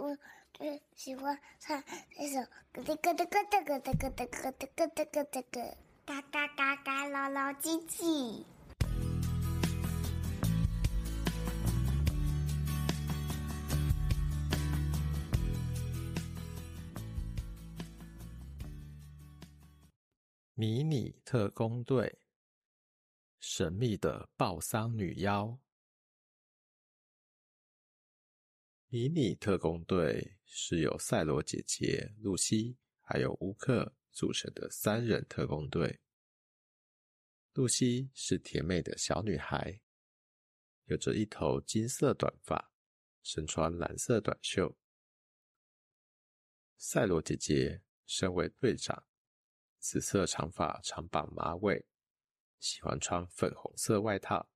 [0.00, 0.16] 我
[0.54, 1.84] 最喜欢唱
[2.16, 2.40] 这首
[2.72, 5.76] 咯哒咯哒咯哒咯哒咯哒咯哒咯哒咯哒咯，
[6.06, 8.44] 嘎嘎嘎嘎，老老唧唧。
[20.54, 22.18] 迷你特工队，
[23.38, 25.58] 神秘的报丧女妖。
[28.92, 36.00] 迷你特工队是由赛罗姐姐、露西还有乌克组成的三人特工队。
[37.52, 39.80] 露西是甜美的小女孩，
[40.86, 42.72] 有着一头金色短发，
[43.22, 44.76] 身穿蓝色短袖。
[46.76, 49.06] 赛罗姐姐身为队长。
[49.78, 51.86] 紫色长发长绑马尾，
[52.58, 54.50] 喜欢穿粉红色外套。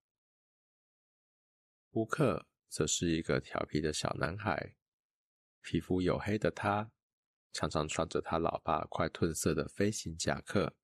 [1.91, 4.75] 乌克则是一个调皮的小男孩，
[5.61, 6.91] 皮肤黝黑的他，
[7.53, 10.75] 常常穿着他老爸快褪色的飞行夹克，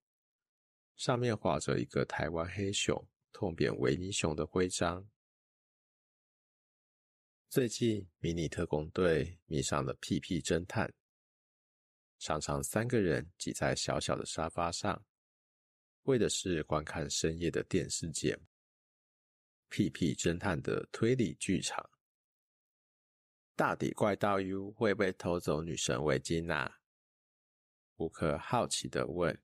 [0.96, 5.08] 上面画着一个台湾黑熊痛扁维尼熊的徽章。
[7.50, 10.94] 最近，迷你特工队迷上了屁屁侦探。
[12.20, 15.04] 常常三个人挤在小小的沙发上，
[16.04, 18.44] 为的是观看深夜的电视节目
[19.72, 21.90] 《屁屁侦探》的推理剧场。
[23.56, 26.80] 到底怪盗 U 会不会偷走女神围巾啊？
[27.96, 29.42] 胡克好奇地问。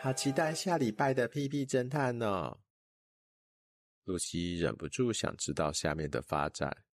[0.00, 2.60] 好期待下礼拜的《屁屁侦探》哦！
[4.04, 6.84] 露西忍不住想知道下面的发展。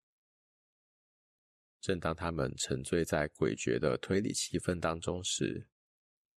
[1.80, 5.68] 正当他们沉醉在诡谲的推理气氛当中时，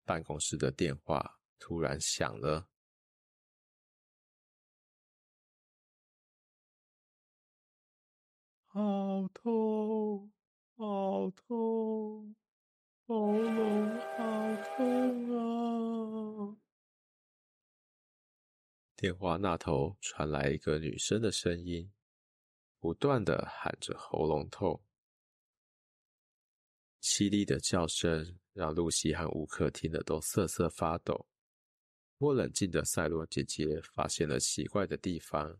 [0.04, 2.68] 办公室的电话突然响了。
[8.76, 10.30] 好痛，
[10.76, 12.36] 好痛，
[13.06, 16.56] 喉咙好痛啊！
[18.94, 21.90] 电话那头传来一个女生的声音，
[22.78, 24.84] 不断地喊着喉咙痛。
[27.00, 31.26] 凄厉的叫声让露西和吴克听得都瑟瑟发抖。
[32.18, 35.58] 不冷静的赛罗姐姐发现了奇怪的地方。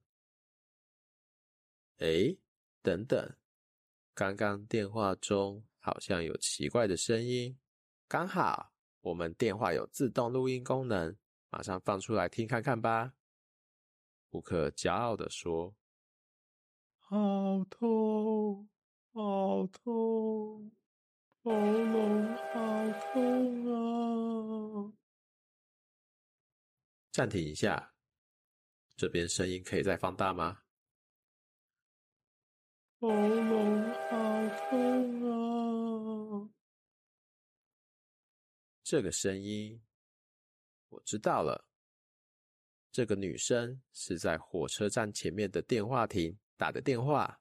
[1.96, 2.36] 哎，
[2.86, 3.36] 等等，
[4.14, 7.58] 刚刚电话中好像有奇怪的声音。
[8.06, 11.16] 刚好我们电话有自动录音功能，
[11.50, 13.14] 马上放出来听看看吧。
[14.30, 15.74] 乌克骄傲地说
[17.02, 18.68] ：“好痛，
[19.12, 20.70] 好痛。”
[21.42, 24.92] 喉咙好痛啊！
[27.10, 27.94] 暂停一下，
[28.96, 30.62] 这边声音可以再放大吗？
[33.06, 36.50] 喉咙好痛啊！
[38.82, 39.80] 这个声音，
[40.88, 41.68] 我知道了。
[42.90, 47.40] 这个女生是在火车站前面的电话亭打的电话。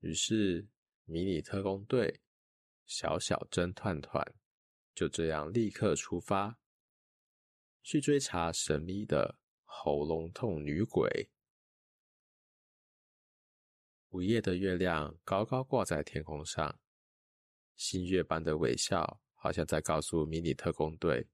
[0.00, 0.68] 于是。
[1.04, 2.20] 迷你特工队，
[2.86, 4.24] 小小侦探团，
[4.94, 6.56] 就这样立刻出发，
[7.82, 11.31] 去追查神秘的喉咙痛女鬼。
[14.12, 16.78] 午夜的月亮高高挂在天空上，
[17.76, 21.26] 星月般的微笑，好像在告诉迷你特工队，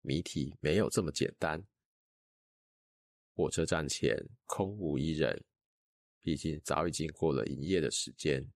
[0.00, 1.64] 谜题没有这么简单。
[3.36, 5.44] 火车站前空无一人，
[6.20, 8.52] 毕竟早已经过了营业的时间。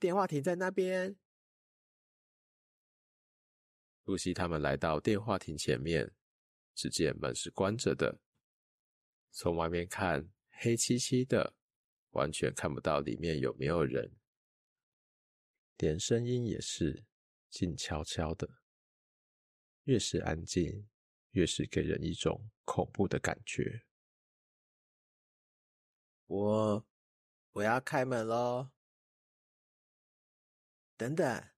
[0.00, 1.16] 电话亭在那边。
[4.02, 6.12] 露西他们来到电话亭前面，
[6.74, 8.18] 只见门是关着的。
[9.30, 11.54] 从外面看，黑漆漆的，
[12.10, 14.10] 完全看不到里面有没有人，
[15.78, 17.04] 连声音也是
[17.50, 18.48] 静悄悄的。
[19.84, 20.88] 越是安静，
[21.32, 23.84] 越是给人一种恐怖的感觉。
[26.26, 26.86] 我，
[27.52, 28.70] 我要开门喽。
[30.96, 31.50] 等等，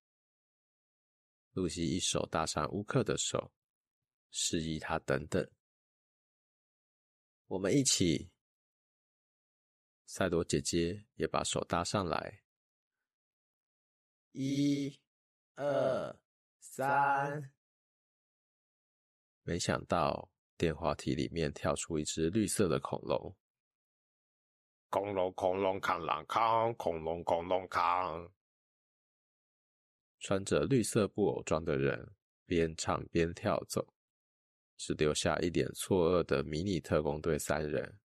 [1.52, 3.52] 露西一手搭上乌克的手，
[4.30, 5.48] 示意他等等。
[7.46, 8.30] 我们一起。
[10.06, 12.42] 赛罗姐姐也把手搭上来。
[14.32, 14.98] 一、
[15.56, 16.16] 二、
[16.60, 17.52] 三。
[19.42, 23.36] 没想到电话亭里面跳出一只绿色的恐龙。
[24.88, 28.32] 恐龙，恐龙，扛狼扛，恐龙，恐龙扛。
[30.20, 32.14] 穿着绿色布偶装的人
[32.46, 33.92] 边唱边跳走，
[34.76, 37.98] 只留下一脸错愕的迷你特工队三人。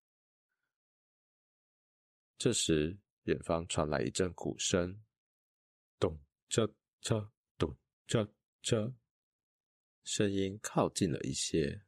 [2.43, 4.99] 这时，远方传来一阵鼓声，
[5.99, 6.67] 咚凿
[7.03, 7.77] 凿，咚
[8.07, 8.27] 凿
[8.63, 8.91] 凿，
[10.03, 11.85] 声音靠近了一些，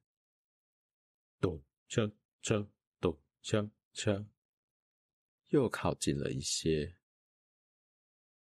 [1.39, 1.59] 咚
[1.89, 2.13] 凿
[2.44, 2.69] 凿，
[3.01, 4.27] 咚凿凿，
[5.47, 6.97] 又靠近了一些，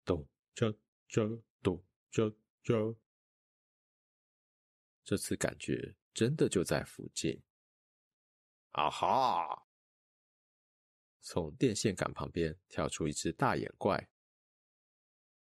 [0.05, 0.25] 咚
[0.55, 0.79] 凿
[1.11, 2.33] 凿，咚凿
[2.63, 2.97] 凿。
[5.03, 7.43] 这次感觉真的就在附近。
[8.71, 9.66] 啊哈！
[11.29, 14.09] 从电线杆旁边跳出一只大眼怪，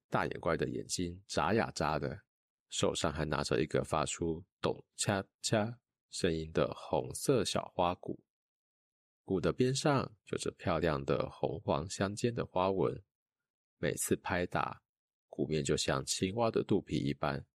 [0.09, 2.17] 大眼怪的眼睛眨呀眨的，
[2.69, 5.77] 手上还拿着一个发出咚恰恰
[6.09, 8.23] 声音的红色小花鼓，
[9.25, 13.03] 鼓的边上有着漂亮的红黄相间的花纹，
[13.77, 14.81] 每次拍打，
[15.27, 17.45] 鼓面就像青蛙的肚皮一般，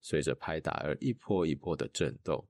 [0.00, 2.48] 随着拍打而一波一波的震动。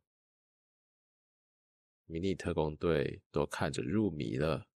[2.05, 4.68] 迷你特工队都看着入迷了。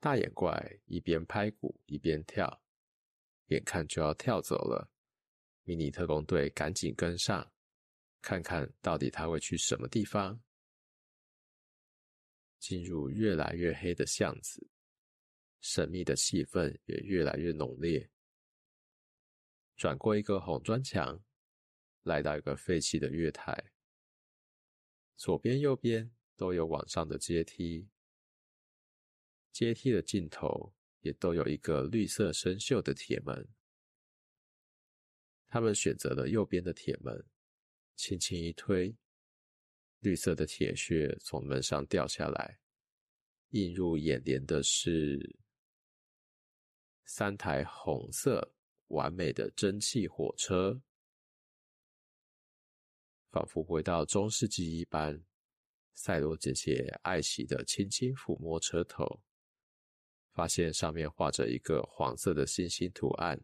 [0.00, 2.62] 大眼怪一边拍鼓一边跳，
[3.48, 4.90] 眼看就要跳走了。
[5.64, 7.52] 迷你特工队赶紧跟上，
[8.22, 10.42] 看看到底他会去什么地方。
[12.58, 14.66] 进入越来越黑的巷子，
[15.60, 18.10] 神秘的气氛也越来越浓烈。
[19.76, 21.22] 转过一个红砖墙，
[22.02, 23.72] 来到一个废弃的月台，
[25.16, 27.86] 左边右边都有往上的阶梯。
[29.52, 33.48] 阶梯的尽头也都有一个绿色生锈的铁门。
[35.48, 37.26] 他们选择了右边的铁门，
[37.96, 38.96] 轻轻一推，
[39.98, 42.60] 绿色的铁屑从门上掉下来。
[43.50, 45.36] 映入眼帘的是
[47.04, 48.54] 三台红色
[48.86, 50.80] 完美的蒸汽火车，
[53.30, 55.24] 仿佛回到中世纪一般。
[55.92, 59.20] 赛罗姐姐爱惜的轻轻抚摸车头。
[60.40, 63.38] 发现上面画着一个黄色的星星图案，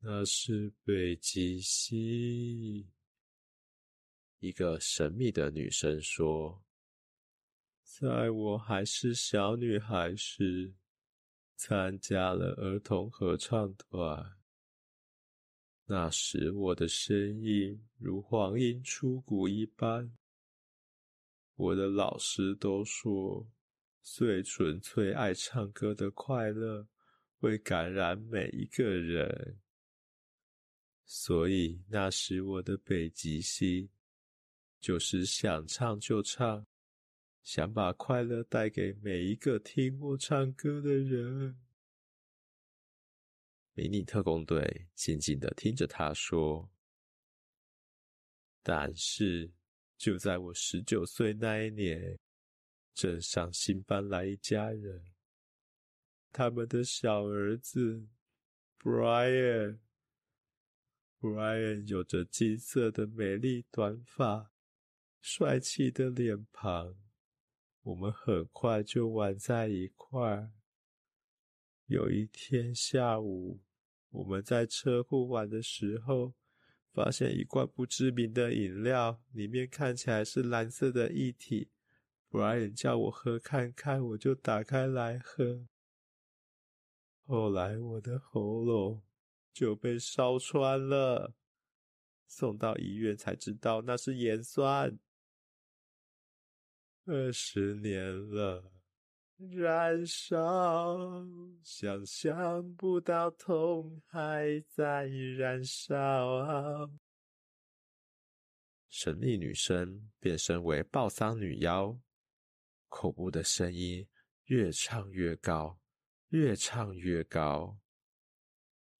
[0.00, 2.86] 那是北极星。
[4.40, 6.62] 一个神秘的女生说
[7.82, 10.74] ：“在我还是小女孩时，
[11.56, 14.36] 参加了儿童合唱团。
[15.86, 20.14] 那时我的声音如黄莺出谷一般，
[21.54, 23.50] 我的老师都说。”
[24.06, 26.86] 最纯粹爱唱歌的快乐
[27.38, 29.58] 会感染每一个人，
[31.06, 33.88] 所以那时我的北极星
[34.78, 36.66] 就是想唱就唱，
[37.42, 41.58] 想把快乐带给每一个听我唱歌的人。
[43.72, 46.70] 迷你特工队静静的听着他说，
[48.62, 49.50] 但是
[49.96, 52.18] 就在我十九岁那一年。
[52.94, 55.04] 镇上新搬来一家人，
[56.32, 58.06] 他们的小儿子
[58.78, 59.78] Brian，Brian
[61.88, 64.52] 有着金色的美丽短发，
[65.20, 66.96] 帅气的脸庞。
[67.82, 70.52] 我们很快就玩在一块儿。
[71.86, 73.60] 有一天下午，
[74.08, 76.34] 我们在车库玩的时候，
[76.92, 81.72] 发现一罐不知名的饮料，里面看起来是蓝色的液体。
[82.34, 85.68] Brian 叫我喝看看，我就打开来喝。
[87.26, 89.04] 后来我的喉咙
[89.52, 91.36] 就被烧穿了，
[92.26, 94.98] 送到医院才知道那是盐酸。
[97.04, 98.72] 二十年了，
[99.36, 100.98] 燃烧，
[101.62, 106.90] 想象不到痛还在燃烧。
[108.88, 111.96] 神秘女生变身为暴桑女妖。
[112.94, 114.08] 恐怖的声音
[114.44, 115.80] 越唱越高，
[116.28, 117.76] 越唱越高。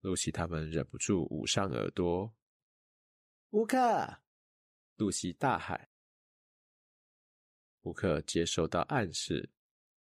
[0.00, 2.34] 露西他们忍不住捂上耳朵。
[3.50, 4.20] 乌克！
[4.96, 5.88] 露西大喊。
[7.82, 9.48] 乌克接收到暗示，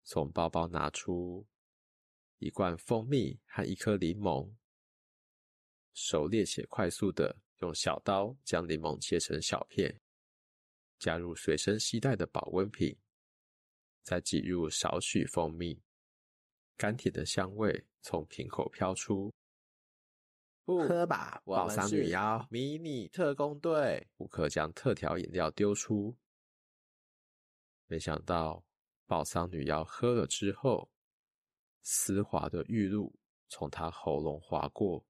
[0.04, 1.48] 从包包拿出
[2.40, 4.52] 一罐蜂蜜和一颗柠檬，
[5.94, 10.02] 熟练且快速的用小刀将柠檬切成小片，
[10.98, 12.98] 加入随身携带的保温瓶。
[14.06, 15.82] 再挤入少许蜂蜜，
[16.78, 19.34] 甘甜的香味从瓶口飘出。
[20.64, 22.48] 不喝吧，暴桑女妖！
[22.52, 26.16] 迷你特工队，顾客将特调饮料丢出。
[27.88, 28.64] 没想到，
[29.08, 30.92] 暴桑女妖喝了之后，
[31.82, 33.12] 丝滑的玉露
[33.48, 35.04] 从她喉咙滑过，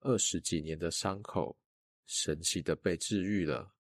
[0.00, 1.58] 二十几年的伤口
[2.04, 3.74] 神奇的被治愈了。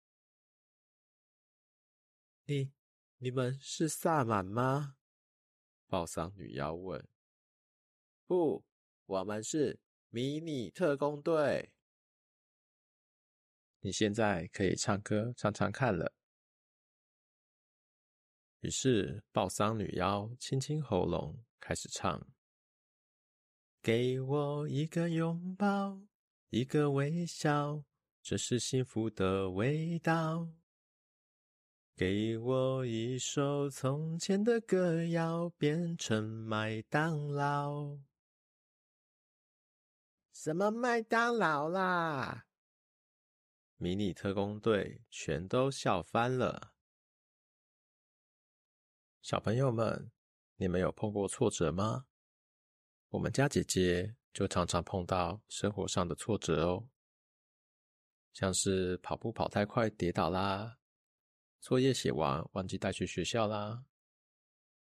[2.45, 2.71] 你。
[3.17, 4.95] 你们是萨满吗？
[5.87, 7.07] 暴丧女妖问。
[8.27, 8.65] 不，
[9.05, 9.79] 我们是
[10.09, 11.71] 迷你特工队。
[13.79, 16.11] 你现在可以唱歌唱唱看了。
[18.61, 22.27] 于是，暴丧女妖清清喉咙，开始唱
[23.81, 26.01] ：“给我一个拥抱，
[26.49, 27.83] 一个微笑，
[28.23, 30.49] 这是幸福的味道。
[31.97, 37.97] 给我一首从前的歌谣，变成麦当劳。”
[40.33, 42.47] 什么麦当劳啦？
[43.77, 46.73] 迷你特工队全都笑翻了。
[49.21, 50.11] 小朋友们，
[50.57, 52.07] 你们有碰过挫折吗？
[53.07, 56.89] 我们家姐姐就常常碰到生活上的挫折哦，
[58.33, 60.77] 像是跑步跑太快跌倒啦，
[61.65, 63.85] 作业写完忘记带去学校啦，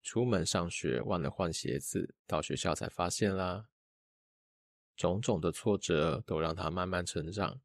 [0.03, 3.67] 出门上学忘了换鞋子，到学校才发现啦。
[4.96, 7.60] 种种的挫折都让他慢慢成长，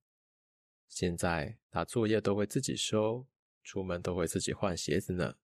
[0.88, 3.26] 现在她作业都会自己收，
[3.62, 5.36] 出门都会自己换鞋子呢。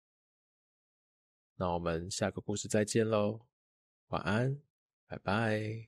[1.56, 3.46] 那我们下个故事再见喽，
[4.06, 4.62] 晚安，
[5.06, 5.87] 拜拜。